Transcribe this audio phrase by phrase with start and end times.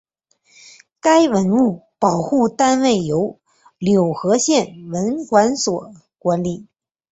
[0.99, 3.39] 该文物保护单位由
[3.77, 6.65] 柳河县文管所管理。